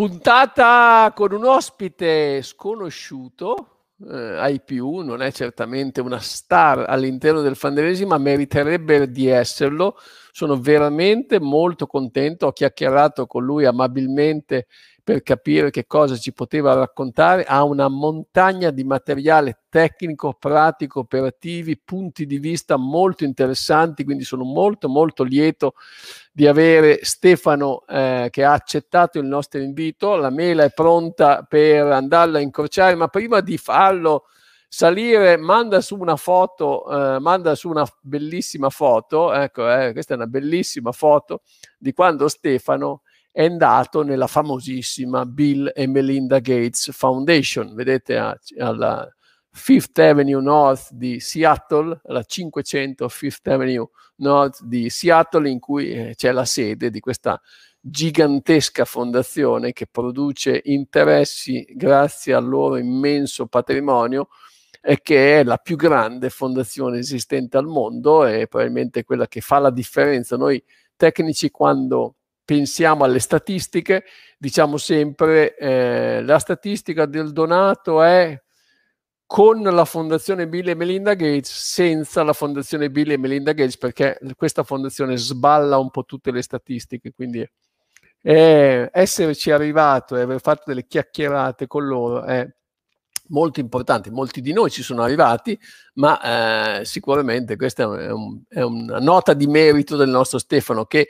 [0.00, 8.06] Puntata con un ospite sconosciuto, eh, IPU, non è certamente una star all'interno del fanderesi,
[8.06, 9.98] ma meriterebbe di esserlo.
[10.32, 14.68] Sono veramente molto contento, ho chiacchierato con lui amabilmente
[15.04, 21.78] per capire che cosa ci poteva raccontare, ha una montagna di materiale tecnico, pratico, operativi,
[21.78, 25.74] punti di vista molto interessanti, quindi sono molto molto lieto
[26.40, 31.84] di avere Stefano eh, che ha accettato il nostro invito, la mela è pronta per
[31.84, 34.24] andarla a incrociare, ma prima di farlo
[34.66, 40.16] salire, manda su una foto, eh, manda su una bellissima foto, ecco, eh, questa è
[40.16, 41.42] una bellissima foto
[41.76, 48.16] di quando Stefano è andato nella famosissima Bill e Melinda Gates Foundation, vedete
[48.56, 49.06] alla
[49.52, 56.14] Fifth Avenue North di Seattle, alla 500 Fifth Avenue North di Seattle, in cui eh,
[56.14, 57.40] c'è la sede di questa
[57.80, 64.28] gigantesca fondazione che produce interessi grazie al loro immenso patrimonio
[64.82, 69.58] e che è la più grande fondazione esistente al mondo e probabilmente quella che fa
[69.58, 70.36] la differenza.
[70.36, 70.62] Noi
[70.96, 74.04] tecnici quando pensiamo alle statistiche,
[74.38, 78.40] diciamo sempre eh, la statistica del donato è
[79.30, 84.18] con la fondazione Bill e Melinda Gates, senza la fondazione Bill e Melinda Gates, perché
[84.34, 87.48] questa fondazione sballa un po' tutte le statistiche, quindi
[88.22, 92.44] eh, esserci arrivato e aver fatto delle chiacchierate con loro è
[93.28, 94.10] molto importante.
[94.10, 95.56] Molti di noi ci sono arrivati,
[95.94, 101.08] ma eh, sicuramente questa è, un, è una nota di merito del nostro Stefano che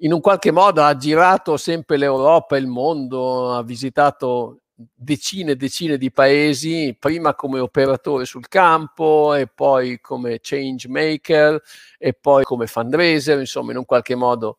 [0.00, 4.58] in un qualche modo ha girato sempre l'Europa, il mondo, ha visitato
[4.94, 11.60] decine e decine di paesi, prima come operatore sul campo e poi come change maker
[11.98, 14.58] e poi come fundraiser, insomma in un qualche modo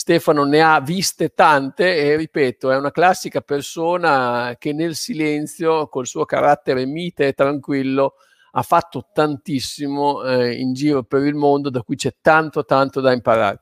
[0.00, 6.06] Stefano ne ha viste tante e ripeto, è una classica persona che nel silenzio, col
[6.06, 8.14] suo carattere mite e tranquillo,
[8.52, 13.12] ha fatto tantissimo eh, in giro per il mondo, da cui c'è tanto tanto da
[13.12, 13.60] imparare.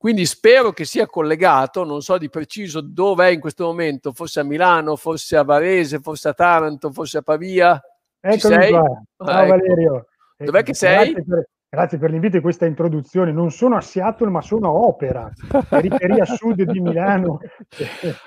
[0.00, 4.40] Quindi spero che sia collegato, non so di preciso dove è in questo momento, forse
[4.40, 7.78] a Milano, forse a Varese, forse a Taranto, forse a Pavia.
[8.18, 9.02] Eccomi qua.
[9.18, 9.48] Ciao ah, ecco.
[9.50, 10.06] Valerio.
[10.38, 11.12] Dov'è che sei?
[11.12, 13.30] Per, Grazie per l'invito e questa introduzione.
[13.30, 15.30] Non sono a Seattle, ma sono a Opera,
[15.68, 17.38] periferia sud di Milano.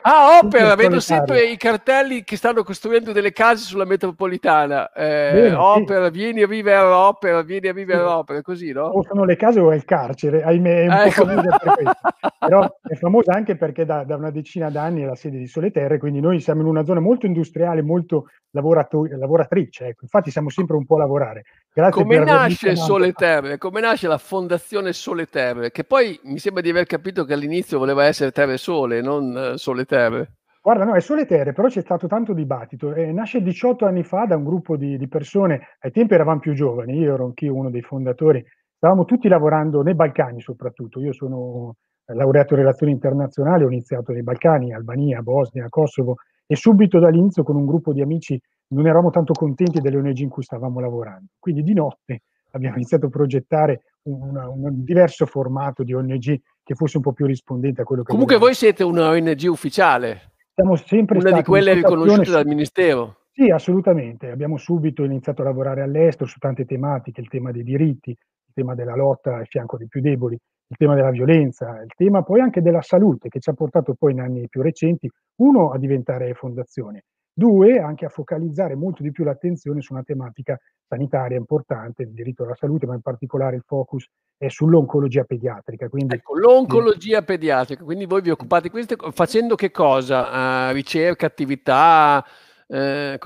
[0.01, 4.91] Ah, Opera, vedo sempre i cartelli che stanno costruendo delle case sulla metropolitana.
[4.91, 6.11] Eh, Bene, opera, sì.
[6.11, 8.83] vieni a vivere a Opera, vieni a vivere a Opera, così, no?
[8.83, 11.25] O sono le case o è il carcere, ahimè, è un ecco.
[11.25, 11.97] po' per questo.
[12.47, 15.71] Però è famosa anche perché da, da, una decina d'anni è la sede di Sole
[15.71, 19.87] Terre, quindi noi siamo in una zona molto industriale, molto lavorato- lavoratrice.
[19.87, 19.99] Ecco.
[20.03, 21.43] Infatti siamo sempre un po' a lavorare.
[21.73, 23.57] Grazie Come nasce Sole Terre?
[23.57, 25.71] Come nasce la fondazione Sole Terre?
[25.71, 29.55] Che poi mi sembra di aver capito che all'inizio voleva essere Terre Sole, non uh,
[29.57, 30.31] Sole Terre.
[30.61, 32.93] Guarda, no, è Sole Terre, però c'è stato tanto dibattito.
[32.93, 36.53] Eh, nasce 18 anni fa da un gruppo di, di, persone, ai tempi eravamo più
[36.53, 38.41] giovani, io ero anch'io uno dei fondatori,
[38.77, 41.01] stavamo tutti lavorando nei Balcani soprattutto.
[41.01, 41.75] Io sono
[42.05, 46.15] laureato in relazioni internazionali, ho iniziato nei Balcani, Albania, Bosnia, Kosovo,
[46.45, 50.29] e subito dall'inizio con un gruppo di amici non eravamo tanto contenti delle ONG in
[50.29, 51.27] cui stavamo lavorando.
[51.39, 56.97] Quindi di notte abbiamo iniziato a progettare una, un diverso formato di ONG che fosse
[56.97, 58.11] un po' più rispondente a quello che...
[58.11, 58.57] Comunque volevamo.
[58.57, 60.31] voi siete una ONG ufficiale.
[60.53, 63.17] Siamo sempre una di quelle riconosciute dal Ministero.
[63.31, 64.29] Sì, assolutamente.
[64.29, 68.75] Abbiamo subito iniziato a lavorare all'estero su tante tematiche, il tema dei diritti, il tema
[68.75, 70.39] della lotta al fianco dei più deboli,
[70.73, 74.13] il tema della violenza, il tema poi anche della salute che ci ha portato poi
[74.13, 77.03] in anni più recenti, uno, a diventare fondazione
[77.35, 80.55] Due, anche a focalizzare molto di più l'attenzione su una tematica
[80.87, 84.07] sanitaria importante, il diritto alla salute, ma in particolare il focus
[84.37, 85.89] è sull'oncologia pediatrica.
[85.89, 90.69] Quindi, ecco, l'oncologia pediatrica, quindi voi vi occupate di questo facendo che cosa?
[90.69, 92.23] Uh, ricerca, attività?
[92.67, 93.19] Eh,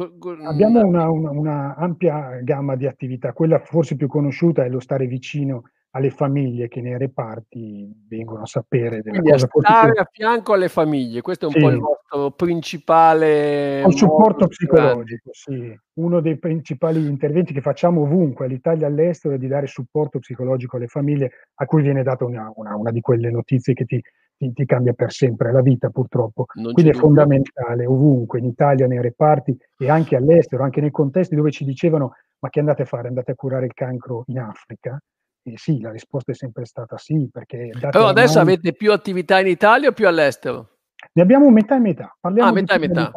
[0.45, 5.05] Abbiamo una, una, una, ampia gamma di attività, quella forse più conosciuta è lo stare
[5.05, 9.47] vicino alle famiglie che nei reparti vengono a sapere della Quindi cosa.
[9.59, 11.59] Stare a fianco alle famiglie, questo è un sì.
[11.59, 13.81] po' il vostro principale.
[13.81, 15.75] Il supporto psicologico, sì.
[15.93, 20.77] Uno dei principali interventi che facciamo ovunque, all'Italia e all'estero, è di dare supporto psicologico
[20.77, 23.99] alle famiglie a cui viene data una, una, una di quelle notizie che ti,
[24.37, 26.45] ti, ti, cambia per sempre la vita, purtroppo.
[26.55, 27.07] Non Quindi è dubbio.
[27.07, 32.13] fondamentale ovunque, in Italia, nei reparti e anche all'estero, anche nei contesti dove ci dicevano
[32.39, 33.07] ma che andate a fare?
[33.07, 35.01] Andate a curare il cancro in Africa?
[35.47, 37.69] E sì, la risposta è sempre stata sì, perché...
[37.79, 40.71] Però adesso mano, avete più attività in Italia o più all'estero?
[41.13, 42.13] Ne abbiamo metà e metà.
[42.19, 43.11] Parliamo, ah, di metà più metà.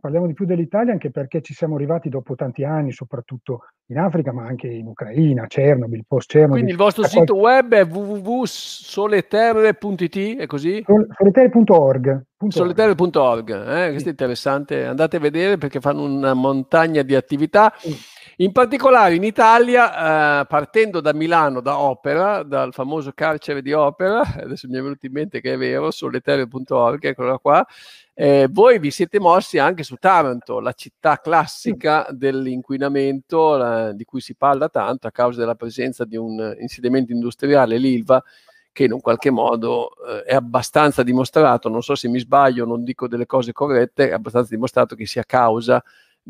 [0.00, 4.32] Parliamo di più dell'Italia anche perché ci siamo arrivati dopo tanti anni, soprattutto in Africa,
[4.32, 6.54] ma anche in Ucraina, Chernobyl, post Chernobyl.
[6.54, 10.82] Quindi il vostro sito web è www.soleterre.it, è così?
[11.18, 12.22] Soleterre.org.
[12.48, 13.90] Soleterre.org, eh?
[13.90, 17.74] questo è interessante, andate a vedere perché fanno una montagna di attività.
[18.38, 24.22] In particolare in Italia, eh, partendo da Milano, da Opera, dal famoso carcere di Opera,
[24.42, 27.64] adesso mi è venuto in mente che è vero, soleterre.org, eccola qua,
[28.12, 34.20] eh, voi vi siete mossi anche su Taranto, la città classica dell'inquinamento la, di cui
[34.20, 38.20] si parla tanto a causa della presenza di un insediamento industriale, l'ILVA,
[38.72, 42.82] che in un qualche modo eh, è abbastanza dimostrato, non so se mi sbaglio, non
[42.82, 45.80] dico delle cose corrette, è abbastanza dimostrato che sia causa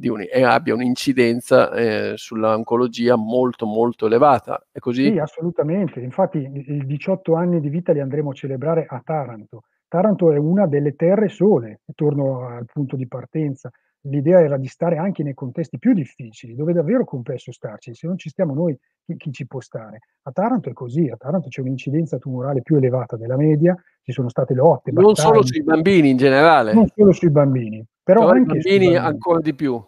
[0.02, 4.66] un, e abbia un'incidenza eh, sull'oncologia molto molto elevata.
[4.70, 5.10] È così?
[5.10, 6.00] Sì, assolutamente.
[6.00, 9.64] Infatti i 18 anni di vita li andremo a celebrare a Taranto
[9.94, 13.70] Taranto è una delle terre sole, torno al punto di partenza.
[14.06, 17.94] L'idea era di stare anche nei contesti più difficili, dove è davvero complesso starci.
[17.94, 20.00] Se non ci stiamo noi, chi, chi ci può stare?
[20.22, 24.28] A Taranto è così, a Taranto c'è un'incidenza tumorale più elevata della media, ci sono
[24.28, 24.92] state lotte.
[24.92, 26.74] Non battaglie, solo sui bambini in generale.
[26.74, 29.82] Non solo sui bambini, però, però anche i bambini, bambini ancora di più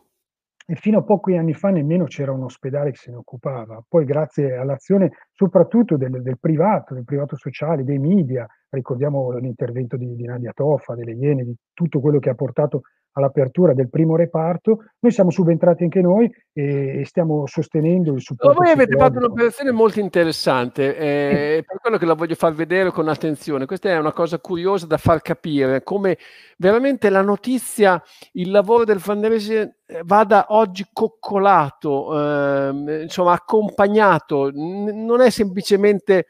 [0.69, 3.83] e fino a pochi anni fa nemmeno c'era un ospedale che se ne occupava.
[3.89, 10.17] Poi grazie all'azione soprattutto del, del privato, del privato sociale, dei media, ricordiamo l'intervento di,
[10.17, 12.83] di Nadia Toffa, delle Iene, di tutto quello che ha portato
[13.17, 18.61] all'apertura del primo reparto, noi siamo subentrati anche noi e, stiamo sostenendo il supporto.
[18.61, 23.09] voi avete fatto un'operazione molto interessante, eh, per quello che la voglio far vedere con
[23.09, 23.65] attenzione.
[23.65, 26.19] Questa è una cosa curiosa da far capire come
[26.59, 28.03] veramente la notizia,
[28.33, 36.27] il lavoro del Fanderese eh, vada oggi coccolato, eh, insomma accompagnato, n- non è semplicemente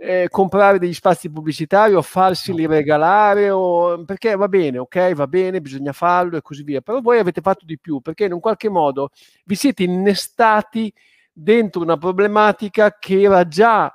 [0.00, 5.60] eh, comprare degli spazi pubblicitari o farseli regalare o, perché va bene, ok, va bene,
[5.60, 8.68] bisogna farlo e così via, però voi avete fatto di più perché in un qualche
[8.68, 9.10] modo
[9.44, 10.92] vi siete innestati
[11.32, 13.92] dentro una problematica che era già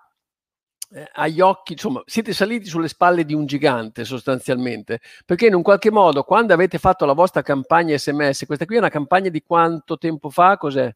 [0.92, 5.62] eh, agli occhi, insomma, siete saliti sulle spalle di un gigante sostanzialmente, perché in un
[5.62, 9.42] qualche modo quando avete fatto la vostra campagna SMS, questa qui è una campagna di
[9.42, 10.94] quanto tempo fa, cos'è?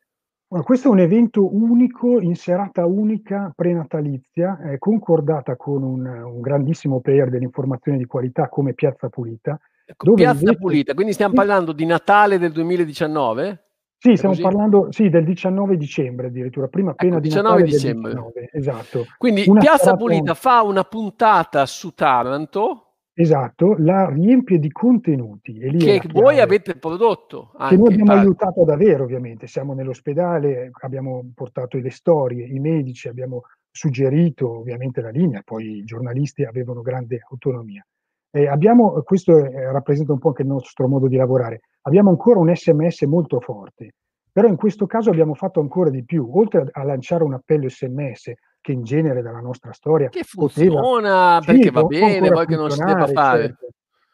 [0.63, 7.01] Questo è un evento unico, in serata unica prenatalizia, eh, concordata con un, un, grandissimo
[7.01, 9.59] player dell'informazione di qualità come Piazza Pulita.
[9.85, 10.57] Ecco, Piazza invece...
[10.57, 13.63] Pulita, quindi stiamo parlando di Natale del 2019?
[13.97, 14.47] Sì, stiamo così?
[14.47, 18.11] parlando sì, del 19 dicembre addirittura, prima appena ecco, di 19 Natale dicembre.
[18.11, 19.05] 19, esatto.
[19.17, 19.97] Quindi una Piazza serata...
[19.97, 22.86] Pulita fa una puntata su Taranto
[23.19, 25.57] Esatto, la riempie di contenuti.
[25.57, 27.51] E lì che voi avete prodotto.
[27.67, 28.21] Che noi abbiamo parte.
[28.21, 29.47] aiutato davvero, ovviamente.
[29.47, 33.41] Siamo nell'ospedale, abbiamo portato le storie, i medici, abbiamo
[33.71, 37.83] suggerito ovviamente la linea, poi i giornalisti avevano grande autonomia.
[38.29, 41.61] Eh, abbiamo, questo eh, rappresenta un po' anche il nostro modo di lavorare.
[41.87, 43.95] Abbiamo ancora un sms molto forte,
[44.31, 46.29] però in questo caso abbiamo fatto ancora di più.
[46.31, 48.31] Oltre a, a lanciare un appello sms,
[48.67, 52.55] che in genere dalla nostra storia che funziona poteva, perché sì, va bene, poi che
[52.57, 53.41] non si debba fare.
[53.43, 53.67] Certo.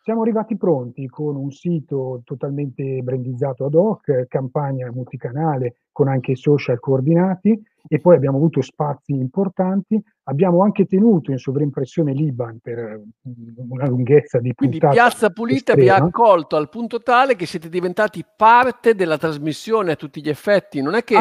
[0.04, 6.36] Siamo arrivati pronti con un sito totalmente brandizzato ad hoc, campagna multicanale con anche i
[6.36, 10.02] social coordinati e poi abbiamo avuto spazi importanti.
[10.26, 15.82] Abbiamo anche tenuto in sovrimpressione l'IBAN per mm, una lunghezza di Quindi Piazza Pulita estrema.
[15.82, 20.30] vi ha accolto al punto tale che siete diventati parte della trasmissione a tutti gli
[20.30, 20.82] effetti.
[20.82, 21.20] Non è che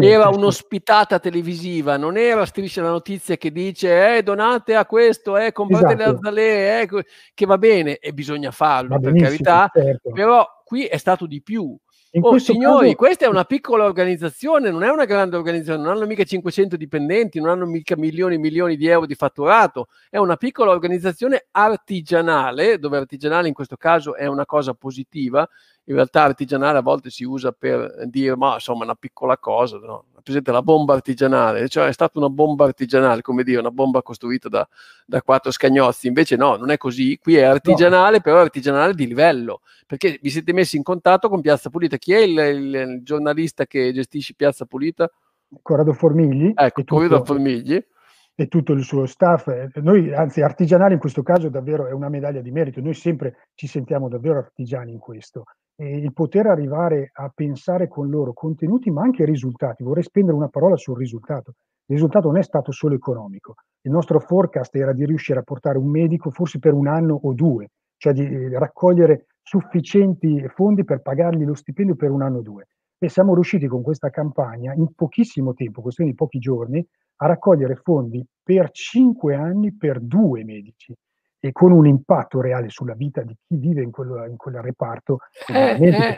[0.00, 5.50] era un'ospitata televisiva, non era striscia la notizia che dice eh, donate a questo, eh,
[5.50, 6.10] comprate esatto.
[6.10, 10.10] le azalee, eh, che va bene e bisogna farlo per carità, certo.
[10.12, 11.76] però qui è stato di più
[12.20, 12.96] oh, signori, caso...
[12.96, 17.40] questa è una piccola organizzazione, non è una grande organizzazione, non hanno mica 500 dipendenti,
[17.40, 22.78] non hanno mica milioni e milioni di euro di fatturato, è una piccola organizzazione artigianale,
[22.78, 25.48] dove artigianale in questo caso è una cosa positiva,
[25.86, 30.06] in realtà artigianale a volte si usa per dire ma insomma una piccola cosa, no?
[30.24, 34.48] presente la bomba artigianale, cioè è stata una bomba artigianale, come dire, una bomba costruita
[34.48, 34.66] da,
[35.04, 38.22] da quattro scagnozzi, invece no, non è così, qui è artigianale, no.
[38.22, 42.20] però artigianale di livello, perché vi siete messi in contatto con Piazza Pulita, chi è
[42.20, 45.10] il, il, il giornalista che gestisce Piazza Pulita?
[45.60, 46.52] Corrado Formigli.
[46.54, 47.86] Ecco, Corrado Formigli
[48.34, 49.46] e tutto il suo staff.
[49.74, 52.80] Noi, anzi, artigianali in questo caso davvero è una medaglia di merito.
[52.80, 55.44] Noi sempre ci sentiamo davvero artigiani in questo
[55.76, 59.82] e il poter arrivare a pensare con loro contenuti, ma anche risultati.
[59.82, 61.54] Vorrei spendere una parola sul risultato.
[61.86, 63.54] Il risultato non è stato solo economico.
[63.82, 67.34] Il nostro forecast era di riuscire a portare un medico forse per un anno o
[67.34, 72.42] due, cioè di eh, raccogliere sufficienti fondi per pagargli lo stipendio per un anno o
[72.42, 72.68] due.
[72.96, 77.74] E siamo riusciti con questa campagna, in pochissimo tempo, questione di pochi giorni, a raccogliere
[77.74, 80.94] fondi per cinque anni per due medici
[81.44, 85.18] e con un impatto reale sulla vita di chi vive in quel, in quel reparto.
[85.46, 86.16] Eh, eh,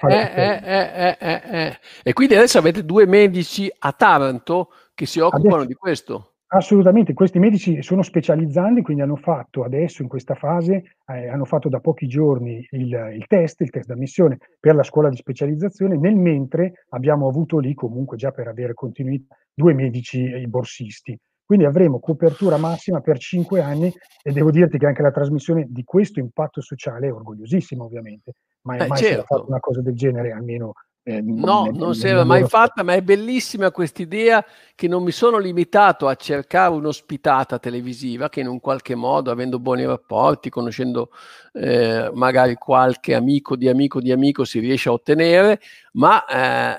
[1.19, 5.75] eh, eh, e quindi adesso avete due medici a Taranto che si occupano adesso, di
[5.75, 6.35] questo.
[6.47, 11.69] Assolutamente, questi medici sono specializzandi, quindi hanno fatto adesso in questa fase, eh, hanno fatto
[11.69, 16.15] da pochi giorni il, il test, il test d'ammissione per la scuola di specializzazione, nel
[16.15, 21.19] mentre abbiamo avuto lì comunque già per avere continuità due medici i borsisti.
[21.47, 25.85] Quindi avremo copertura massima per cinque anni e devo dirti che anche la trasmissione di
[25.85, 29.23] questo impatto sociale è orgogliosissima ovviamente, ma eh, mai certo.
[29.23, 30.73] fatto una cosa del genere almeno
[31.09, 34.45] eh, no, non si era mai fatta, ma è bellissima quest'idea
[34.75, 39.61] che non mi sono limitato a cercare un'ospitata televisiva che in un qualche modo, avendo
[39.61, 41.11] buoni rapporti, conoscendo
[41.53, 45.61] eh, magari qualche amico di amico di amico, si riesce a ottenere,
[45.93, 46.25] ma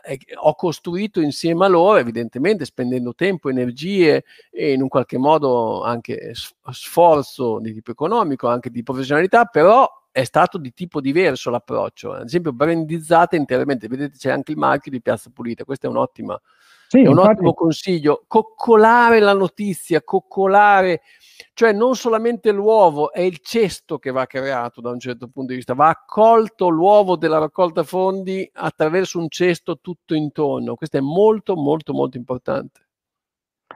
[0.02, 5.84] eh, ho costruito insieme a loro, evidentemente spendendo tempo, energie e in un qualche modo
[5.84, 12.14] anche sforzo di tipo economico, anche di professionalità, però è stato di tipo diverso l'approccio.
[12.14, 15.98] Ad esempio, brandizzate interamente, vedete c'è anche il marchio di Piazza Pulita, questo è un,
[15.98, 16.42] ottima,
[16.88, 17.30] sì, è un infatti...
[17.34, 18.24] ottimo consiglio.
[18.26, 21.02] Coccolare la notizia, coccolare,
[21.54, 25.58] cioè non solamente l'uovo, è il cesto che va creato da un certo punto di
[25.58, 30.74] vista, va accolto l'uovo della raccolta fondi attraverso un cesto tutto intorno.
[30.74, 32.88] Questo è molto, molto, molto importante.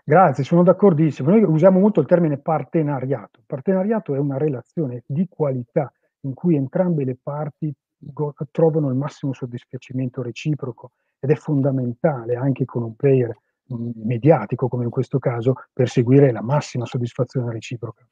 [0.03, 1.29] Grazie, sono d'accordissimo.
[1.29, 3.41] Noi usiamo molto il termine partenariato.
[3.45, 9.33] Partenariato è una relazione di qualità in cui entrambe le parti go- trovano il massimo
[9.33, 13.35] soddisfacimento reciproco ed è fondamentale anche con un player
[13.65, 18.05] mh, mediatico come in questo caso perseguire la massima soddisfazione reciproca.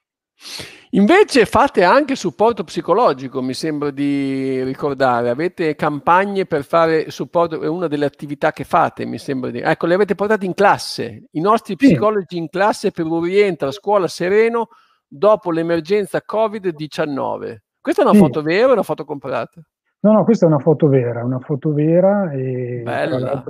[0.92, 5.30] Invece fate anche supporto psicologico, mi sembra di ricordare.
[5.30, 9.60] Avete campagne per fare supporto, è una delle attività che fate, mi sembra di...
[9.60, 11.26] Ecco, le avete portate in classe.
[11.32, 14.70] I nostri psicologi in classe per un rientro a scuola sereno
[15.08, 17.58] dopo l'emergenza Covid-19.
[17.82, 18.20] Questa è una sì.
[18.20, 19.62] foto vera o una foto comprata?
[20.02, 23.44] No, no, questa è una foto vera, una foto vera e Bella.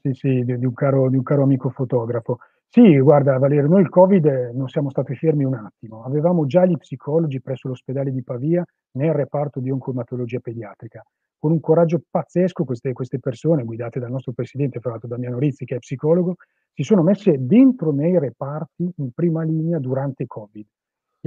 [0.00, 2.38] Sì, sì, di, di, un caro, di un caro amico fotografo.
[2.68, 6.02] Sì, guarda Valerio, noi il Covid non siamo stati fermi un attimo.
[6.04, 11.02] Avevamo già gli psicologi presso l'ospedale di Pavia nel reparto di oncomatologia pediatrica.
[11.38, 15.64] Con un coraggio pazzesco queste, queste persone, guidate dal nostro presidente, fra l'altro Damiano Rizzi,
[15.64, 16.36] che è psicologo,
[16.72, 20.66] si sono messe dentro nei reparti in prima linea durante Covid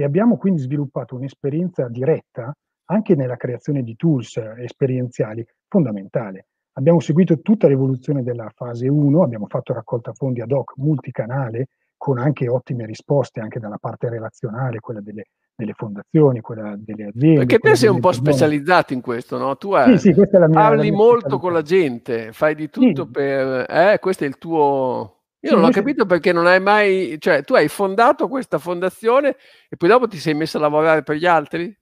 [0.00, 2.54] e abbiamo quindi sviluppato un'esperienza diretta
[2.90, 6.46] anche nella creazione di tools esperienziali fondamentale.
[6.74, 12.18] Abbiamo seguito tutta l'evoluzione della fase 1, abbiamo fatto raccolta fondi ad hoc multicanale con
[12.18, 15.24] anche ottime risposte anche dalla parte relazionale, quella delle,
[15.56, 17.44] delle fondazioni, quella delle aziende.
[17.44, 19.56] Perché te sei un po' specializzato in questo, no?
[19.56, 23.10] Tu hai, sì, sì, mia, parli molto con la gente, fai di tutto sì.
[23.10, 23.66] per...
[23.68, 27.54] Eh, questo è il tuo io non ho capito perché non hai mai, cioè tu
[27.54, 29.36] hai fondato questa fondazione
[29.68, 31.76] e poi dopo ti sei messo a lavorare per gli altri?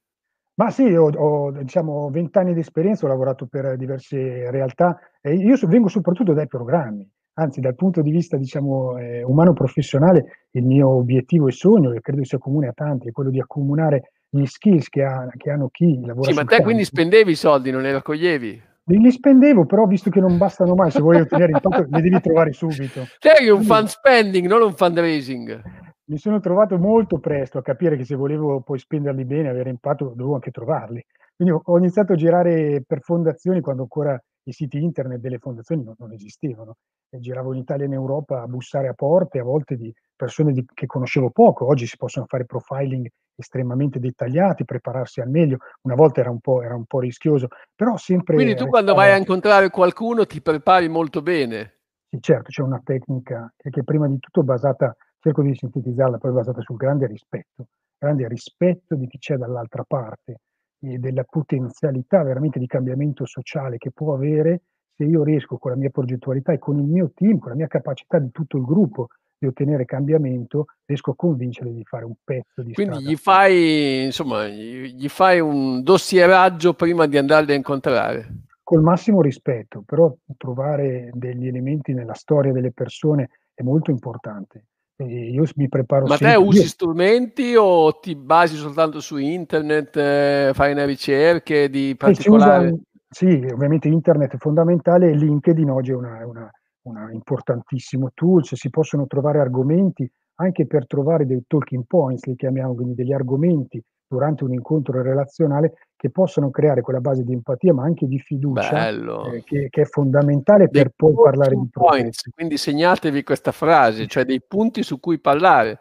[0.54, 5.34] Ma sì, ho, ho diciamo 20 anni di esperienza, ho lavorato per diverse realtà e
[5.34, 10.64] io vengo soprattutto dai programmi, anzi dal punto di vista diciamo eh, umano professionale il
[10.64, 14.44] mio obiettivo e sogno, e credo sia comune a tanti, è quello di accomunare gli
[14.44, 16.30] skills che, ha, che hanno chi lavora.
[16.30, 18.62] Sì, ma te quindi spendevi i soldi, non li raccoglievi?
[18.88, 22.52] Li spendevo, però visto che non bastano mai, se vuoi ottenere impatto, li devi trovare
[22.52, 23.04] subito.
[23.18, 25.60] Sei un fan spending, non un fundraising.
[26.04, 30.12] Mi sono trovato molto presto a capire che se volevo poi spenderli bene, avere impatto,
[30.14, 31.04] dovevo anche trovarli.
[31.34, 35.94] Quindi ho iniziato a girare per fondazioni quando ancora i siti internet delle fondazioni non,
[35.98, 36.76] non esistevano.
[37.10, 40.52] E giravo in Italia e in Europa a bussare a porte, a volte di persone
[40.52, 41.66] di, che conoscevo poco.
[41.66, 45.58] Oggi si possono fare profiling estremamente dettagliati, prepararsi al meglio.
[45.82, 48.34] Una volta era un po', era un po rischioso, però sempre...
[48.34, 51.74] Quindi tu quando vai a incontrare qualcuno ti prepari molto bene.
[52.08, 56.18] Sì, certo, c'è una tecnica che, che prima di tutto è basata, cerco di sintetizzarla,
[56.18, 57.66] poi è basata sul grande rispetto,
[57.98, 60.40] grande rispetto di chi c'è dall'altra parte
[60.80, 64.62] e della potenzialità veramente di cambiamento sociale che può avere
[64.94, 67.66] se io riesco con la mia progettualità e con il mio team, con la mia
[67.66, 72.62] capacità di tutto il gruppo di ottenere cambiamento, riesco a convincerli di fare un pezzo
[72.62, 78.44] di Quindi gli fai, insomma, gli fai un dossieraggio prima di andarli a incontrare.
[78.62, 84.64] Col massimo rispetto, però trovare degli elementi nella storia delle persone è molto importante.
[84.98, 90.50] E io mi preparo Ma te usi strumenti o ti basi soltanto su internet, eh,
[90.54, 92.68] fai una ricerca di particolari?
[92.68, 96.50] Usa, sì, ovviamente internet è fondamentale e LinkedIn oggi è una, una
[96.86, 102.74] un importantissimo tool, si possono trovare argomenti anche per trovare dei talking points, li chiamiamo
[102.74, 107.82] quindi degli argomenti durante un incontro relazionale che possono creare quella base di empatia ma
[107.84, 112.28] anche di fiducia eh, che, che, è fondamentale dei per poi parlare di points.
[112.32, 115.80] Quindi segnatevi questa frase, cioè dei punti su cui parlare.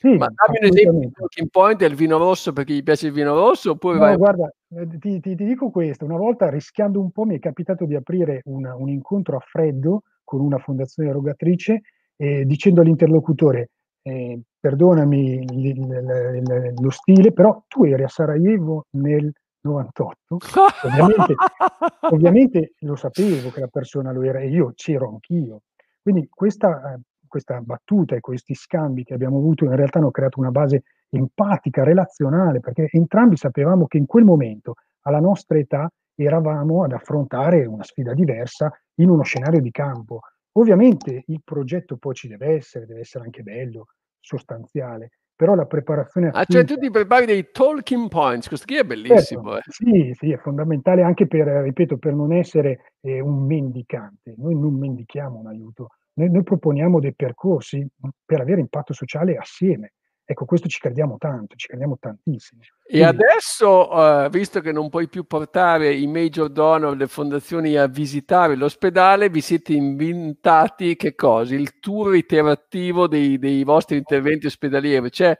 [0.00, 1.20] Sì, Ma dammi un esempio di assolutamente.
[1.20, 4.16] talking point, è il vino rosso perché gli piace il vino rosso oppure No, vai
[4.16, 7.84] guarda, ehm, ti ti ti dico questo, una volta rischiando un po' mi è capitato
[7.84, 11.80] di aprire un un incontro a freddo con una fondazione erogatrice,
[12.16, 13.70] ehm, dicendo all'interlocutore:
[14.02, 19.32] "Ehm, perdonami il il l lo stile, però tu eri a Sarajevo nel
[19.62, 20.36] '98?"
[20.86, 21.34] Ovviamente
[22.12, 25.62] ovviamente lo sapevo che la persona lo era e io c'ero anch'io.
[26.00, 26.96] Quindi questa
[27.26, 31.82] questa battuta e questi scambi che abbiamo avuto in realtà hanno creato una base empatica,
[31.84, 35.88] relazionale, perché entrambi sapevamo che in quel momento, alla nostra età,
[36.24, 40.20] eravamo ad affrontare una sfida diversa in uno scenario di campo.
[40.52, 43.86] Ovviamente il progetto poi ci deve essere, deve essere anche bello,
[44.18, 48.84] sostanziale, però la preparazione Ah, cioè tu ti prepari dei talking points, questo qui è
[49.02, 49.62] Certo, bellissimo, eh.
[49.66, 54.34] sì, sì, è fondamentale anche per ripeto, per non essere, ehm, un mendicante.
[54.36, 57.84] Noi non mendichiamo un aiuto, noi noi proponiamo dei percorsi,
[58.24, 59.94] per avere impatto sociale assieme.
[60.30, 62.60] Ecco, questo ci crediamo tanto, ci crediamo tantissimo.
[62.84, 67.74] E Quindi adesso, uhm, visto che non puoi più portare i major donor, le fondazioni
[67.74, 71.56] a visitare l'ospedale, vi siete inventati che cosa?
[71.56, 75.10] Il tour interattivo dei dei vostri interventi ospedalieri.
[75.10, 75.36] C'è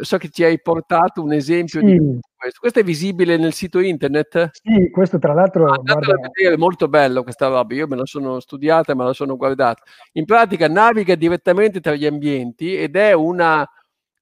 [0.00, 2.18] so che ci hai portato un esempio di Sì.
[2.36, 2.60] questo.
[2.60, 4.50] Questo è visibile nel sito internet?
[4.52, 7.72] Sì, questo tra l'altro Andatelo a guarda vedere, è molto bello questa roba.
[7.74, 9.82] Io me la sono studiata me la sono guardata.
[10.12, 13.66] In pratica naviga direttamente tra gli ambienti ed è una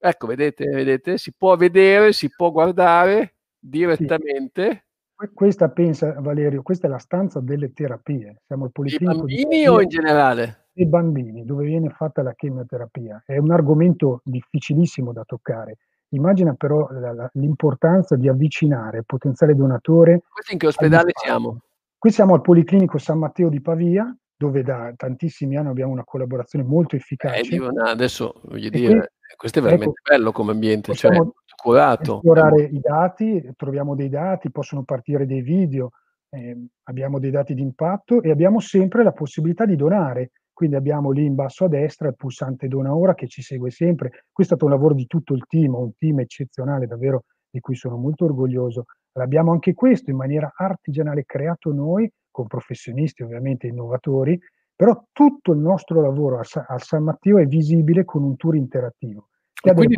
[0.02, 3.68] ecco vedete vedete, si può vedere, si può guardare Sì.
[3.68, 4.84] direttamente.
[5.14, 8.42] Que questa pensa Valerio, questa è la stanza delle terapie.
[8.46, 10.56] Siamo al policlinico di bambini o Pavia in generale?
[10.72, 13.22] dei bambini, dove viene fatta la chemioterapia.
[13.26, 15.76] È un argomento difficilissimo da toccare.
[16.08, 21.60] Immagina però la la l'importanza di avvicinare il potenziale donatore Questo in che ospedale siamo?
[21.98, 26.64] Qui siamo al Policlinico San Matteo di Pavia, dove da tantissimi anni abbiamo una collaborazione
[26.64, 27.48] molto Eh, efficace.
[27.48, 31.16] dico na adesso voglio E qui dire, questo è ecco, veramente bello come ambiente, cioè
[31.54, 35.90] curato, esplorare i dati, troviamo dei dati, possono partire dei video,
[36.30, 40.32] ehm, abbiamo dei dati di impatto e abbiamo sempre la possibilità di donare.
[40.52, 44.10] Quindi abbiamo lì in basso a destra il pulsante Dona ora che ci segue sempre.
[44.30, 47.74] Qui è stato un lavoro di tutto il team, un team eccezionale davvero di cui
[47.74, 48.84] sono molto orgoglioso.
[49.12, 54.36] L'abbiamo anche questo in maniera artigianale creato noi, con professionisti ovviamente innovatori,
[54.74, 58.56] però tutto il nostro lavoro a Sa al San Matteo è visibile con un tour
[58.56, 59.28] interattivo,
[59.74, 59.94] quindi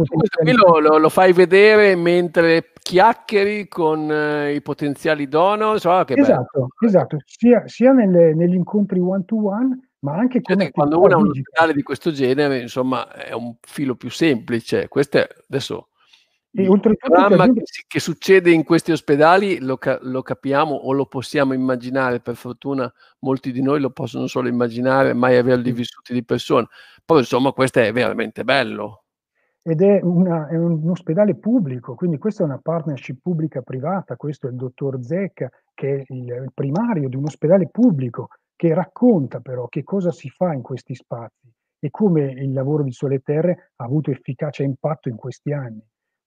[0.52, 4.10] lo lo lo fai vedere mentre chiacchieri con
[4.52, 5.80] i potenziali donor?
[5.80, 10.42] So che bello Esatto, esatto, sia sia nelle negli incontri one to one, ma anche
[10.42, 11.42] che quando uno ha un digital.
[11.46, 14.88] ospedale di questo genere, insomma, è un filo più semplice.
[14.88, 15.88] Questo è adesso
[16.56, 20.92] Il oltretutto ti dramma che che succede in questi ospedali lo ca lo capiamo o
[20.92, 25.72] lo possiamo immaginare, per fortuna molti di noi lo possono solo immaginare, mai averli Sì.
[25.72, 26.66] vissuti di persona.
[27.04, 29.00] Poi insomma questo è veramente bello.
[29.66, 34.14] Ed è una è un ospedale pubblico, quindi questa è una partnership pubblica-privata.
[34.14, 38.74] Questo è il dottor Zecca, che è il il primario di un ospedale pubblico, che
[38.74, 43.20] racconta però che cosa si fa in questi spazi e come il lavoro di Sole
[43.20, 45.82] Terre ha avuto efficacia e impatto in questi anni.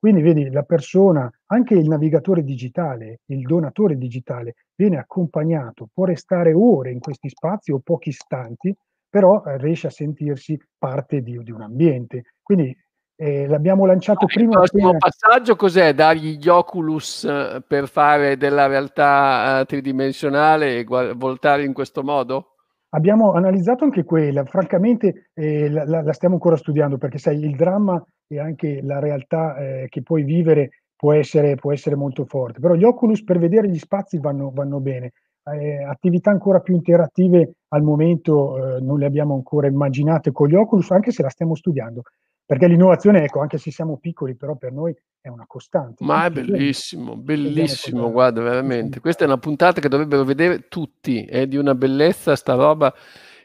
[0.08, 6.54] Quindi vedi la persona, anche il navigatore digitale, il donatore digitale, viene accompagnato, può restare
[6.54, 8.74] ore in questi spazi o pochi istanti,
[9.10, 12.24] però, ehm, riesce a sentirsi parte di di un ambiente.
[12.42, 12.74] Quindi,
[13.18, 15.94] ehm, l'abbiamo lanciato il prima prossimo appena passaggio cos'è?
[15.94, 17.28] Dargli gli Oculus
[17.68, 22.54] per fare della realtà, uhm, tridimensionale e gua voltare in questo modo?
[22.94, 24.46] Abbiamo analizzato anche quella.
[24.46, 29.58] Francamente, la la la stiamo ancora studiando perché sai il dramma e anche la realtà,
[29.58, 32.60] ehm, che puoi vivere può essere può essere molto forte.
[32.60, 35.14] Però gli Oculus per vedere gli spazi vanno vanno bene.
[35.44, 40.56] Ehm, attività ancora più interattive al momento, uhm, non le abbiamo ancora immaginate con gli
[40.56, 42.02] Oculus, anche se la stiamo studiando.
[42.46, 46.06] Perché l'innovazione, ecco, anche se siamo piccoli, però per noi è una costante.
[46.06, 49.02] Ma è bellissimo, bellissimo, guarda veramente.
[49.02, 52.94] Questa è una puntata che dovrebbero vedere tutti, è di una bellezza sta roba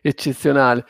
[0.00, 0.84] eccezionale.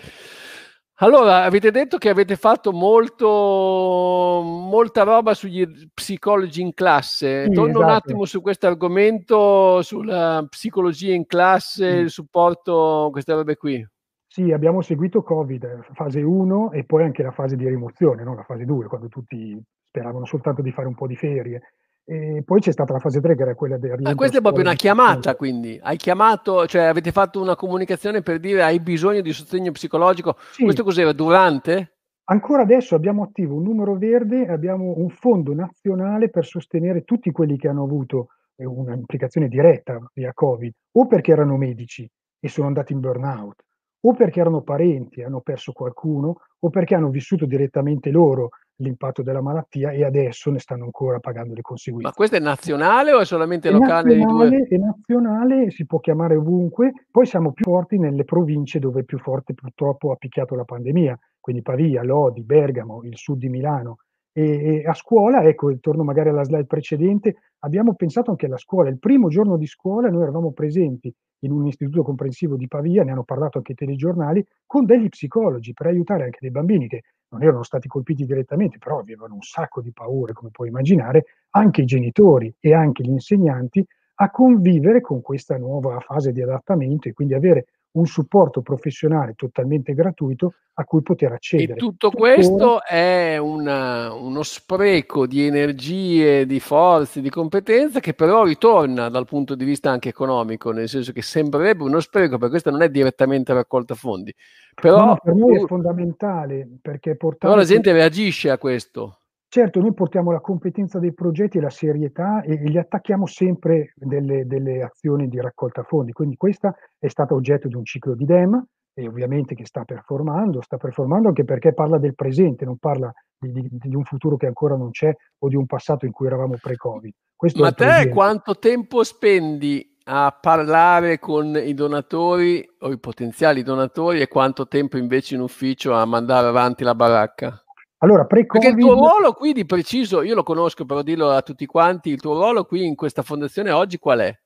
[1.02, 7.46] Allora, avete detto che avete fatto molto molta roba sugli psicologi in classe.
[7.46, 7.96] Sì, Torno un esatto.
[8.06, 11.96] attimo su questo argomento, sulla psicologia in classe, Sì.
[11.98, 13.84] il supporto, queste robe qui.
[14.28, 18.44] Sì, abbiamo seguito Covid, fase 1 e poi anche la fase di rimozione, no, la
[18.44, 21.74] fase 2, quando tutti speravano soltanto di fare un po' di ferie.
[22.08, 24.38] E poi c'è stata la fase 3 che era quella del Ah, rientro a questa
[24.38, 25.78] è proprio una chiamata quindi.
[25.80, 30.82] Hai chiamato cioè avete fatto una comunicazione per dire: "Hai bisogno di sostegno psicologico." Questo
[30.82, 30.82] Sì.
[30.82, 31.92] cos'era, durante?
[32.28, 37.56] Ancora adesso abbiamo attivo un numero verde abbiamo un fondo nazionale per sostenere tutti quelli
[37.56, 42.08] che hanno avuto, ehm, una implicazione diretta via Covid, o perché erano medici
[42.40, 43.62] e sono andati in burnout,
[44.02, 48.50] o perché erano parenti e hanno perso qualcuno, o perché hanno vissuto direttamente loro
[48.82, 52.08] l'impatto della malattia e adesso ne stanno ancora pagando le conseguenze.
[52.08, 55.86] Ma questo è nazionale o è solamente È locale di due nazionale, è nazionale, si
[55.86, 60.54] può chiamare ovunque, poi siamo più forti nelle province dove più forte purtroppo ha picchiato
[60.54, 63.96] la pandemia, quindi Pavia, Lodi, Bergamo, il sud di Milano.
[64.34, 68.88] E, e a scuola, ecco, torno magari alla slide precedente, abbiamo pensato anche alla scuola.
[68.88, 73.12] Il primo giorno di scuola noi eravamo presenti in un istituto comprensivo di Pavia, ne
[73.12, 77.42] hanno parlato anche i telegiornali, con degli psicologi per aiutare anche dei bambini che non
[77.42, 81.86] erano stati colpiti direttamente, però avevano un sacco di paure, come puoi immaginare, anche i
[81.86, 83.84] genitori e anche gli insegnanti
[84.16, 89.92] a convivere con questa nuova fase di adattamento e quindi avere un supporto professionale totalmente
[89.94, 91.74] gratuito a cui poter accedere.
[91.74, 98.44] E tutto questo è una, uno spreco di energie, di forze, di competenze che però
[98.44, 102.70] ritorna dal punto di vista anche economico, nel senso che sembrerebbe uno spreco, perché questa
[102.70, 104.34] non è direttamente raccolta fondi.
[104.74, 107.52] Però, no, per noi è fondamentale perché portare...
[107.52, 109.18] Però la gente reagisce a questo.
[109.54, 113.92] Certo, noi portiamo la competenza dei progetti e la serietà e, e gli attacchiamo sempre
[113.96, 116.12] delle, delle, azioni di raccolta fondi.
[116.12, 120.62] Quindi questa è stata oggetto di un ciclo di DEM e ovviamente che sta performando,
[120.62, 124.46] sta performando anche perché parla del presente, non parla di, di, di un futuro che
[124.46, 127.12] ancora non c'è o di un passato in cui eravamo pre-Covid.
[127.36, 134.22] Questo Ma te quanto tempo spendi a parlare con i donatori o i potenziali donatori
[134.22, 137.62] e quanto tempo invece in ufficio a mandare avanti la baracca?
[138.02, 138.62] Allora, pre-Covid...
[138.62, 142.10] Perché il tuo ruolo qui di preciso, io lo conosco però dirlo a tutti quanti,
[142.10, 144.38] il tuo ruolo qui in questa fondazione oggi qual è?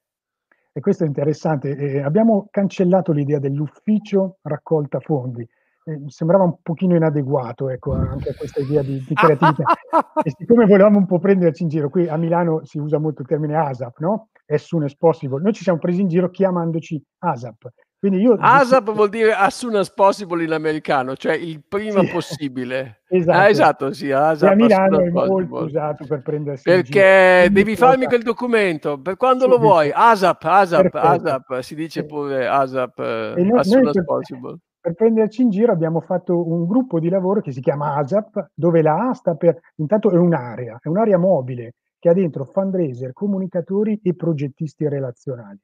[0.73, 6.97] E questo è interessante, eh, abbiamo cancellato l'idea dell'ufficio raccolta fondi, eh, sembrava un pochino
[6.97, 9.64] inadeguato ecco, anche a questa idea di, di creatività.
[10.23, 13.29] e siccome volevamo un po' prenderci in giro, qui a Milano si usa molto il
[13.29, 14.29] termine ASAP, no?
[14.49, 15.40] As soon as possible.
[15.40, 17.71] Noi ci siamo presi in giro chiamandoci ASAP,
[18.07, 22.12] quindi io ASAP vuol dire as soon as possible in americano, cioè il prima sì.
[22.12, 23.01] possibile.
[23.11, 23.38] esatto.
[23.38, 24.49] Ah, esatto, sì, ASAP.
[24.49, 29.45] E a Milano è molto usato per prendersi Perché devi farmi quel documento, per quando
[29.45, 29.90] sì, lo vuoi?
[29.92, 31.07] ASAP, ASAP, Perfetto.
[31.07, 34.57] ASAP, si dice pure ASAP, noi, as soon as possible.
[34.81, 38.83] Per prenderci in giro abbiamo fatto un gruppo di lavoro che si chiama ASAP, dove
[38.83, 43.99] la A sta per, intanto è un'area, è un'area mobile che ha dentro fundraiser, comunicatori
[44.01, 45.59] e progettisti relazionali.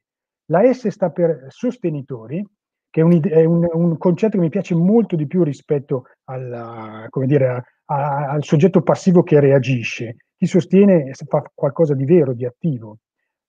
[0.47, 2.45] La S sta per sostenitori,
[2.89, 7.07] che è un, è un, un concetto che mi piace molto di più rispetto alla,
[7.25, 10.17] dire, a, a, al soggetto passivo che reagisce.
[10.37, 12.97] Chi sostiene fa qualcosa di vero, di attivo.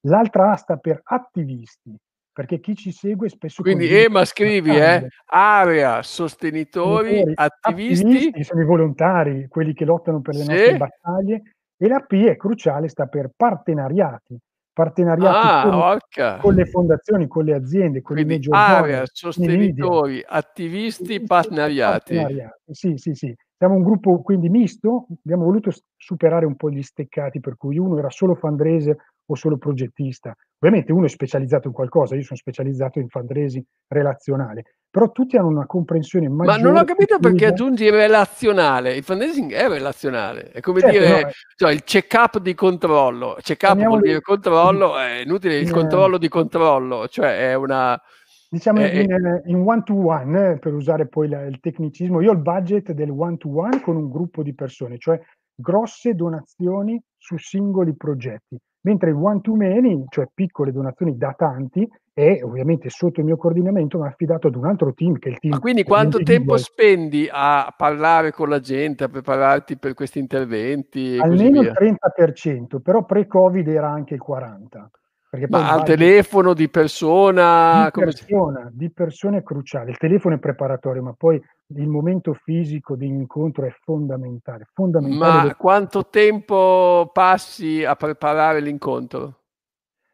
[0.06, 1.96] L'altra A sta per attivisti,
[2.32, 3.62] perché chi ci segue spesso...
[3.62, 8.04] Quindi Ema scrivi, eh, area, sostenitori, attivisti...
[8.06, 8.44] attivisti...
[8.44, 10.48] Sono i volontari, quelli che lottano per le sì.
[10.48, 11.42] nostre battaglie.
[11.76, 14.38] E la P è cruciale, sta per partenariati,
[14.74, 20.22] partenariati ah, con, con, le fondazioni, con le aziende, con Quindi i major area, sostenitori,
[20.26, 22.14] attivisti, partenariati.
[22.14, 22.60] partenariati.
[22.66, 23.34] Sì, sì, sì.
[23.56, 27.96] Siamo un gruppo quindi misto, abbiamo voluto superare un po' gli steccati per cui uno
[27.96, 30.34] era solo fundraiser o solo progettista.
[30.58, 35.48] Ovviamente uno è specializzato in qualcosa, io sono specializzato in fundraising relazionale, però tutti hanno
[35.48, 36.62] una comprensione maggiore.
[36.62, 41.20] Ma non ho capito perché aggiungi relazionale, il fundraising è relazionale, è come certo, dire
[41.22, 46.28] no, cioè, il check-up di controllo, check-up vuol dire controllo, è inutile il controllo di
[46.28, 48.00] controllo, cioè è una...
[48.48, 52.40] Diciamo eh, in, in one-to-one, eh, per usare poi la, il tecnicismo, io ho il
[52.40, 55.20] budget del one-to-one con un gruppo di persone, cioè
[55.56, 62.90] grosse donazioni su singoli progetti, mentre il one-to-many, cioè piccole donazioni da tanti, è ovviamente
[62.90, 65.54] sotto il mio coordinamento, ma affidato ad un altro team che è il team.
[65.54, 71.18] Ma quindi quanto tempo spendi a parlare con la gente, a prepararti per questi interventi?
[71.20, 75.02] Almeno il 30%, però pre-Covid era anche il 40%.
[75.48, 77.90] Ma al telefono, di persona?
[77.92, 79.90] Di persona, di persona è cruciale.
[79.90, 81.40] Il telefono è preparatorio, ma poi
[81.74, 84.66] il momento fisico di incontro è fondamentale.
[84.72, 89.38] fondamentale ma quanto tempo passi a preparare l'incontro?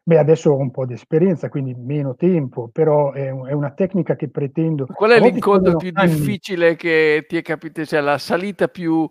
[0.03, 4.15] Beh, adesso ho un po' di esperienza, quindi meno tempo, però è, è una tecnica
[4.15, 4.87] che pretendo.
[4.87, 6.09] Qual è l'incontro più anni.
[6.09, 7.87] difficile che ti è capitato?
[7.87, 9.07] Cioè la salita più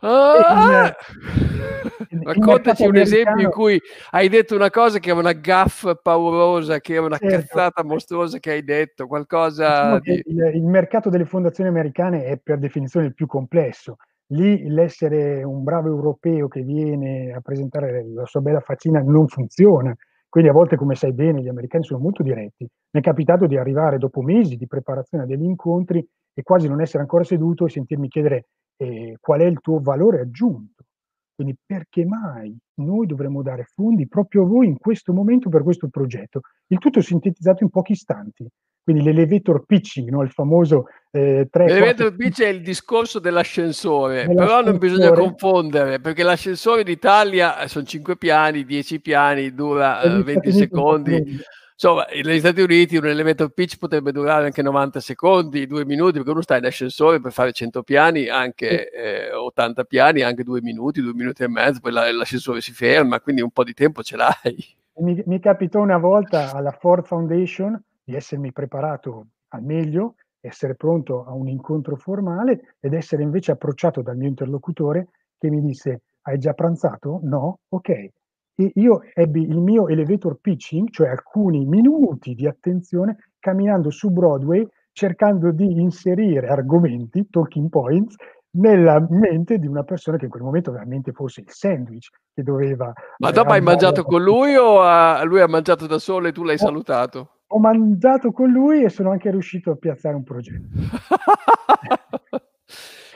[0.00, 0.94] Ah!
[2.22, 6.94] Raccontaci un esempio in cui hai detto una cosa che era una gaffa paurosa, che
[6.94, 7.36] era una certo.
[7.36, 10.22] cazzata mostruosa che hai detto, qualcosa diciamo di...
[10.26, 13.96] il, il mercato delle fondazioni americane è per definizione il più complesso.
[14.32, 19.94] Lì l'essere un bravo europeo che viene a presentare la sua bella faccina non funziona.
[20.28, 22.64] Quindi a volte, come sai bene, gli americani sono molto diretti.
[22.64, 26.80] Mi è capitato di arrivare dopo mesi di preparazione a degli incontri e quasi non
[26.80, 28.46] essere ancora seduto e sentirmi chiedere
[28.80, 30.84] eh, qual è il tuo valore aggiunto.
[31.34, 35.88] Quindi perché mai noi dovremmo dare fondi proprio a voi in questo momento per questo
[35.88, 36.40] progetto?
[36.66, 38.46] Il tutto sintetizzato in pochi istanti.
[38.82, 40.22] quindi l'elevator pitching, no?
[40.22, 46.22] il famoso eh, 3 L'elevator pitch è il discorso dell'ascensore, però non bisogna confondere, perché
[46.22, 51.40] l'ascensore d'Italia sono 5 piani, 10 piani, dura eh, 20 secondi.
[51.82, 56.30] Insomma, negli Stati Uniti un elevator pitch potrebbe durare anche 90 secondi, 2 minuti, perché
[56.30, 61.00] uno sta in ascensore per fare 100 piani, anche eh, 80 piani, anche 2 minuti,
[61.00, 64.62] 2 minuti e mezzo, poi l'ascensore si ferma, quindi un po' di tempo ce l'hai.
[64.96, 71.24] Mi, mi capitò una volta alla Ford Foundation di essermi preparato al meglio, essere pronto
[71.24, 76.36] a un incontro formale ed essere invece approcciato dal mio interlocutore che mi disse hai
[76.36, 77.20] già pranzato?
[77.22, 77.60] No?
[77.70, 78.10] Ok,
[78.60, 84.66] e io ebbi il mio elevator pitching, cioè alcuni minuti di attenzione, camminando su Broadway,
[84.92, 88.16] cercando di inserire argomenti, talking points,
[88.52, 92.92] nella mente di una persona che in quel momento veramente fosse il sandwich che doveva...
[93.18, 96.42] Ma dopo hai mangiato con lui o ha, lui ha mangiato da solo e tu
[96.42, 97.30] l'hai ho, salutato?
[97.46, 100.68] Ho mangiato con lui e sono anche riuscito a piazzare un progetto.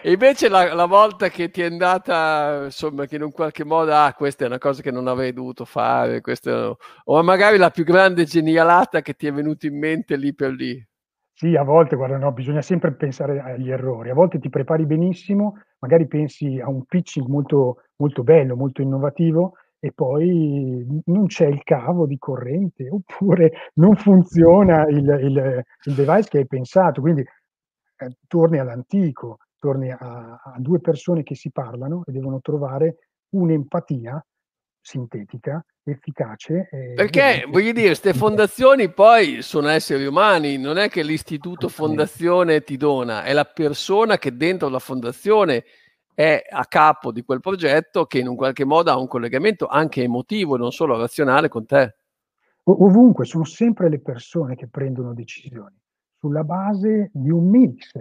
[0.07, 3.95] E invece la, la, volta che ti è andata, insomma, che in un qualche modo,
[3.95, 7.85] ah, questa è una cosa che non avrei dovuto fare, questa, o magari la più
[7.85, 10.87] grande genialata che ti è venuta in mente lì per lì.
[11.33, 14.11] Sì, a volte, guarda, no, bisogna sempre pensare agli errori.
[14.11, 19.55] A volte ti prepari benissimo, magari pensi a un pitching molto, molto bello, molto innovativo,
[19.79, 26.29] e poi non c'è il cavo di corrente, oppure non funziona il, il, il device
[26.29, 27.01] che hai pensato.
[27.01, 33.09] Quindi eh, torni all'antico, torni a, a due persone che si parlano e devono trovare
[33.31, 34.23] un'empatia
[34.79, 36.69] sintetica, efficace.
[36.95, 42.77] Perché, voglio dire, queste fondazioni poi sono esseri umani, non è che l'istituto fondazione ti
[42.77, 45.65] dona, è la persona che dentro la fondazione
[46.13, 50.03] è a capo di quel progetto che in un qualche modo ha un collegamento anche
[50.03, 51.97] emotivo, non solo razionale con te.
[52.65, 55.81] ovunque, sono sempre le persone che prendono decisioni
[56.19, 57.93] sulla base di un mix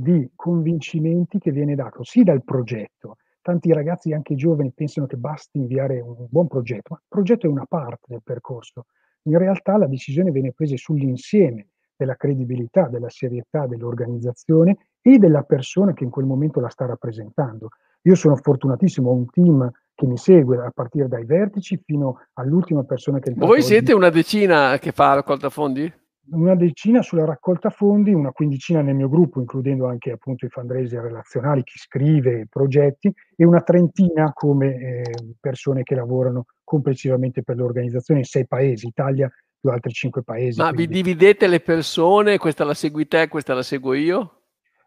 [0.00, 3.16] di convincimenti che viene dato sì dal progetto.
[3.42, 7.50] Tanti ragazzi, anche giovani, pensano che basti inviare un buon progetto, ma il progetto è
[7.50, 8.86] una parte del percorso.
[9.22, 15.94] In realtà la decisione viene presa sull'insieme della credibilità, della serietà dell'organizzazione e della persona
[15.94, 17.70] che in quel momento la sta rappresentando.
[18.02, 22.84] Io sono fortunatissimo, ho un team che mi segue a partire dai vertici fino all'ultima
[22.84, 23.32] persona che...
[23.34, 25.92] Voi siete una decina che fa raccolta fondi?
[26.30, 31.02] Una decina sulla raccolta fondi, una quindicina nel mio gruppo, includendo anche appunto i fundraiser
[31.02, 35.02] relazionali, chi scrive progetti, e una trentina come eh,
[35.40, 40.60] persone che lavorano complessivamente per l'organizzazione in sei paesi, Italia più altri cinque paesi.
[40.60, 40.86] Ma quindi...
[40.86, 44.32] vi dividete le persone, questa la segui te, questa la seguo io?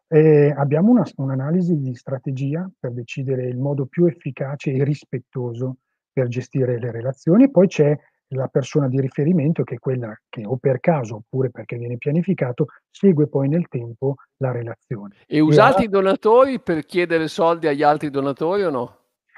[0.07, 5.77] Eh, abbiamo una, un'analisi di strategia per decidere il modo più efficace e rispettoso
[6.11, 7.97] per gestire le relazioni, poi c'è
[8.35, 12.67] la persona di riferimento, che è quella che o per caso oppure perché viene pianificato,
[12.89, 15.15] segue poi nel tempo la relazione.
[15.27, 18.95] E usate e i donatori per chiedere soldi agli altri donatori o no?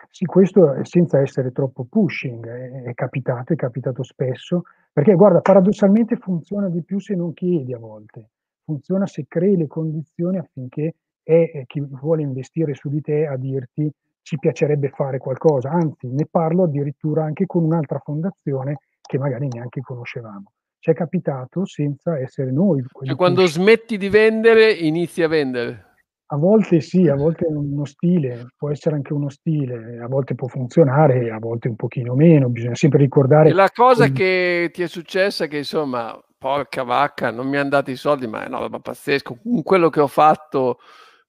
[0.10, 6.17] Sì, questo senza essere troppo pushing, è, è capitato, è capitato spesso, perché guarda, paradossalmente
[6.17, 8.29] funziona di più se non chiedi a volte,
[8.63, 13.89] funziona se crei le condizioni affinché è chi vuole investire su di te a dirti
[14.23, 19.81] ci piacerebbe fare qualcosa, anzi ne parlo addirittura anche con un'altra fondazione che magari neanche
[19.81, 20.51] conoscevamo.
[20.79, 22.83] Ci è capitato senza essere noi.
[23.03, 25.91] Cioè quando smetti di vendere, inizi a vendere.
[26.27, 30.36] A volte sì, a volte è uno stile, può essere anche uno stile, a volte
[30.36, 33.49] può funzionare, a volte un pochino meno, bisogna sempre ricordare...
[33.49, 34.13] E la cosa che...
[34.13, 38.25] che ti è successa è che insomma, porca vacca, non mi hanno dato i soldi,
[38.25, 40.79] ma è una roba pazzesca, quello che ho fatto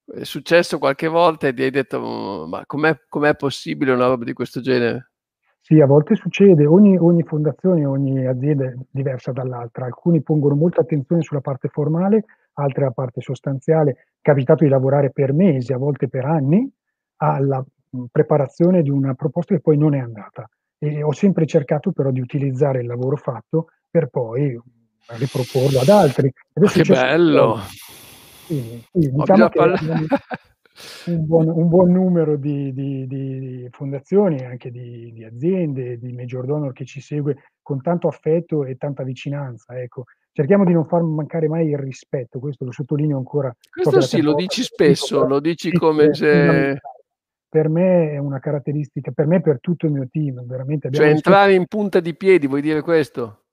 [0.07, 4.25] è successo qualche volta e ti hai detto mm, ma com'è, com'è possibile una roba
[4.25, 5.11] di questo genere?
[5.61, 10.83] Sì, a volte succede, ogni, ogni fondazione, ogni azienda è diversa dall'altra, alcuni pongono molta
[10.83, 13.91] attenzione sulla parte formale, altre la parte sostanziale.
[13.93, 16.71] È capitato di lavorare per mesi, a volte per anni,
[17.17, 17.65] alla
[17.97, 20.47] mm, preparazione di una proposta che poi non è andata.
[20.77, 24.61] E ho sempre cercato però di utilizzare il lavoro fatto per poi
[25.07, 26.31] riproporlo ad altri.
[26.53, 27.61] Che bello!
[28.47, 29.59] Sì, sì, diciamo che
[31.07, 36.45] un buon, un buon numero di, di, di fondazioni, anche di, di, aziende, di major
[36.45, 39.81] donor che ci segue con tanto affetto e tanta vicinanza.
[39.81, 40.05] Ecco.
[40.33, 43.55] Cerchiamo di non far mancare mai il rispetto, questo lo sottolineo ancora.
[43.71, 46.79] Questo sì, lo dici spesso, lo dici come se...
[47.55, 50.91] Per me è una caratteristica, per me e per tutto il mio team, veramente.
[50.91, 53.44] Cioè entrare in punta di piedi, vuoi dire questo?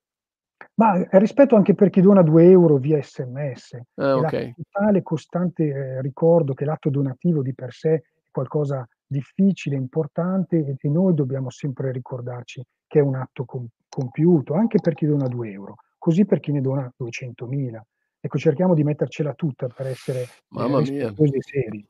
[0.81, 3.79] Ma eh, rispetto anche per chi dona 2 euro via sms.
[3.95, 4.55] Ah, okay.
[4.55, 10.75] totale costante eh, ricordo che l'atto donativo di per sé è qualcosa difficile, importante e,
[10.79, 15.27] e noi dobbiamo sempre ricordarci che è un atto com- compiuto, anche per chi dona
[15.27, 17.79] 2 euro, così per chi ne dona 200.000.
[18.19, 21.87] ecco cerchiamo di mettercela tutta per essere Mamma eh, e seri.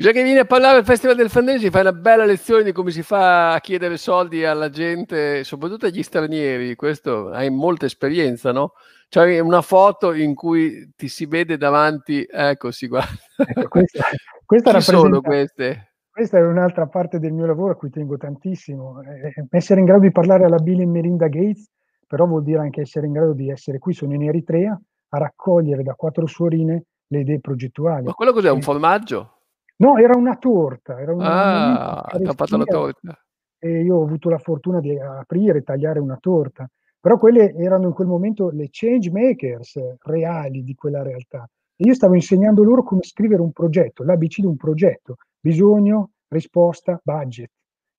[0.00, 2.90] Bisogna che vieni a parlare al Festival del Fantasy, fai una bella lezione di come
[2.90, 6.74] si fa a chiedere soldi alla gente, soprattutto agli stranieri.
[6.74, 8.72] Questo hai molta esperienza, no?
[9.10, 13.12] C'hai una foto in cui ti si vede davanti, ecco, si guarda.
[13.46, 14.04] Ecco, questa,
[14.46, 15.92] questa Chi sono queste?
[16.10, 19.02] Questa è un'altra parte del mio lavoro a cui tengo tantissimo.
[19.02, 21.68] Eh, essere in grado di parlare alla Bill e Melinda Gates,
[22.06, 25.82] però vuol dire anche essere in grado di essere qui, sono in Eritrea, a raccogliere
[25.82, 28.06] da quattro suorine le idee progettuali.
[28.06, 28.50] Ma quello cos'è?
[28.50, 29.34] Un formaggio?
[29.80, 31.00] No, era una torta.
[31.00, 33.18] Era una ah, ha fatto la torta.
[33.58, 36.68] E io ho avuto la fortuna di aprire e tagliare una torta.
[37.00, 41.48] Però quelle erano in quel momento le change makers reali di quella realtà.
[41.76, 47.00] E io stavo insegnando loro come scrivere un progetto, l'ABC di un progetto, bisogno, risposta,
[47.02, 47.50] budget.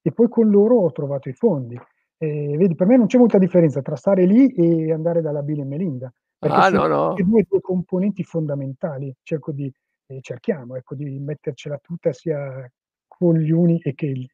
[0.04, 1.80] E poi con loro ho trovato i fondi.
[2.18, 5.62] E vedi, per me non c'è molta differenza tra stare lì e andare dalla Bill
[5.62, 6.14] e Melinda.
[6.38, 7.14] Perché ah, no, no.
[7.16, 9.12] due, due componenti fondamentali.
[9.24, 9.72] Cerco di,
[10.12, 12.70] eh, cerchiamo ecco, di mettercela tutta sia
[13.08, 14.30] con gli uni e che,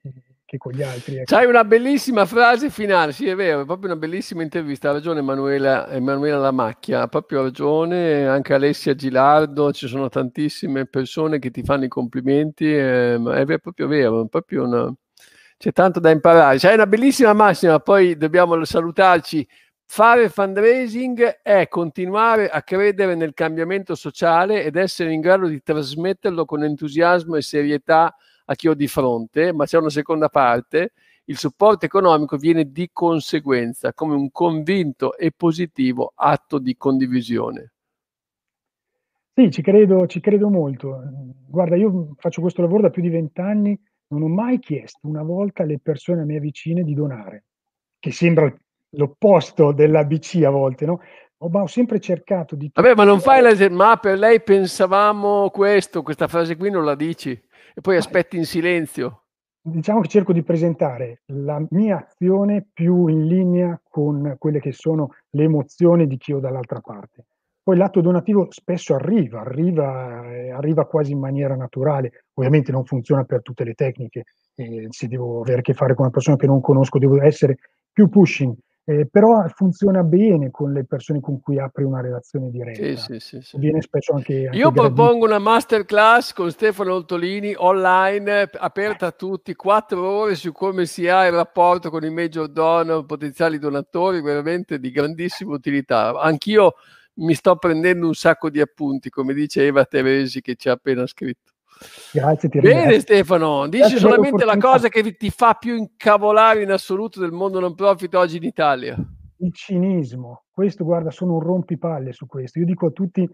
[0.46, 1.18] che con gli altri.
[1.18, 1.36] Ecco.
[1.36, 5.20] C'hai una bellissima frase finale, sì è vero, è proprio una bellissima intervista, ha ragione
[5.20, 11.64] Emanuela, Emanuela Lamacchia, ha proprio ragione, anche Alessia Gilardo, ci sono tantissime persone che ti
[11.64, 14.94] fanno i complimenti, eh, è proprio vero, è proprio una...
[15.58, 16.58] c'è tanto da imparare.
[16.58, 19.46] C'hai una bellissima massima, poi dobbiamo salutarci
[19.90, 26.44] Fare fundraising è continuare a credere nel cambiamento sociale ed essere in grado di trasmetterlo
[26.44, 28.14] con entusiasmo e serietà
[28.46, 30.92] a chi ho di fronte, ma c'è una seconda parte.
[31.24, 37.72] Il supporto economico viene di conseguenza come un convinto e positivo atto di condivisione.
[39.34, 41.02] Sì, ci credo, ci credo molto.
[41.48, 45.64] Guarda, io faccio questo lavoro da più di vent'anni, non ho mai chiesto una volta
[45.64, 47.46] alle persone a me vicine di donare,
[48.00, 48.54] che sembra
[48.92, 51.02] l'opposto dell'ABC a volte, no?
[51.50, 52.72] ma ho sempre cercato di...
[52.74, 53.70] Vabbè, ma non fai la...
[53.70, 58.46] ma per lei pensavamo questo, questa frase qui non la dici e poi aspetti in
[58.46, 59.24] silenzio.
[59.62, 65.10] Diciamo che cerco di presentare la mia azione più in linea con quelle che sono
[65.32, 67.26] le emozioni di chi ho dall'altra parte.
[67.62, 72.28] Poi l'atto donativo spesso arriva, arriva, eh, arriva quasi in maniera naturale.
[72.36, 74.24] Ovviamente non funziona per tutte le tecniche,
[74.56, 77.58] eh, se devo avere a che fare con una persona che non conosco, devo essere
[77.92, 78.56] più pushing,
[78.90, 83.02] eh, però funziona bene con le persone con cui apri una relazione diretta.
[83.02, 88.50] Sì, sì, sì, Viene spesso anche, anche Io propongo una masterclass con Stefano Oltolini online,
[88.54, 93.06] aperta a tutti, quattro ore su come si ha il rapporto con i major donor,
[93.06, 96.18] potenziali donatori, veramente di grandissima utilità.
[96.18, 96.76] Anch'io
[97.16, 101.06] mi sto prendendo un sacco di appunti, come dice Eva Teresi che ci ha appena
[101.06, 101.57] scritto.
[102.12, 103.00] Grazie, ti Bene.
[103.00, 107.60] Stefano, dici Grazie solamente la cosa che ti fa più incavolare in assoluto del mondo
[107.60, 108.96] non profit oggi in Italia.
[109.38, 112.60] Il cinismo, questo guarda, sono un rompipalle su questo.
[112.60, 113.30] Io dico a tutti,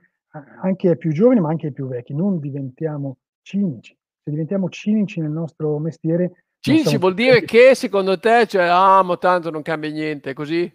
[0.61, 3.95] anche ai più giovani ma anche ai più vecchi, non diventiamo cinici.
[4.23, 6.45] Se diventiamo cinici nel nostro mestiere...
[6.59, 10.71] Cinici vuol dire che secondo te, cioè, ah, ma tanto non cambia niente, così?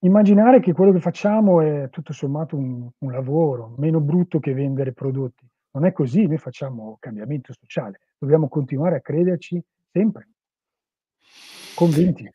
[0.00, 4.92] Immaginare che quello che facciamo è tutto sommato un, un lavoro, meno brutto che vendere
[4.92, 5.47] prodotti.
[5.70, 10.28] Non è così, noi facciamo cambiamento sociale, dobbiamo continuare a crederci sempre,
[11.74, 12.30] convinti.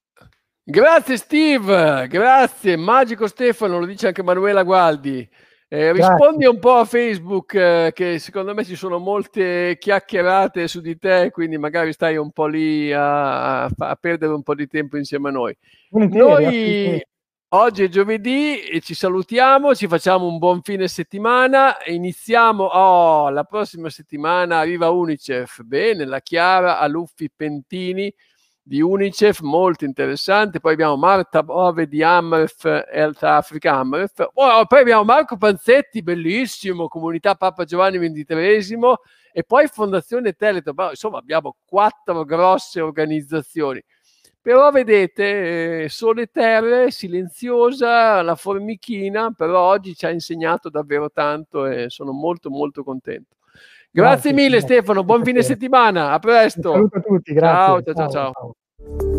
[0.65, 5.27] Grazie Steve, grazie, magico Stefano, lo dice anche Manuela Gualdi.
[5.67, 10.81] Eh, rispondi un po' a Facebook eh, che secondo me ci sono molte chiacchierate su
[10.81, 14.97] di te, quindi magari stai un po' lì a, a perdere un po' di tempo
[14.97, 15.57] insieme a noi.
[15.89, 17.03] Noi
[17.55, 21.75] Oggi è giovedì e ci salutiamo, ci facciamo un buon fine settimana.
[21.85, 25.61] Iniziamo, oh, la prossima settimana arriva Unicef.
[25.61, 28.11] Bene, la Chiara Aluffi Pentini
[28.59, 30.59] di Unicef, molto interessante.
[30.59, 34.29] Poi abbiamo Marta Bove di Amref Health Africa Amref.
[34.33, 38.95] Oh, poi abbiamo Marco Panzetti, bellissimo, comunità Papa Giovanni XXIII.
[39.31, 40.73] E poi Fondazione Teleton.
[40.89, 43.79] Insomma, abbiamo quattro grosse organizzazioni.
[44.43, 51.65] Però vedete, eh, Sole Terre, silenziosa, la formichina, però oggi ci ha insegnato davvero tanto
[51.65, 53.37] e sono molto molto contento.
[53.89, 54.75] Grazie, grazie mille grazie.
[54.75, 56.73] Stefano, buon fine settimana, a presto.
[56.73, 57.83] Saluto a tutti, grazie.
[57.83, 57.93] ciao, ciao.
[57.93, 58.09] ciao.
[58.09, 58.31] ciao.
[58.33, 59.12] ciao.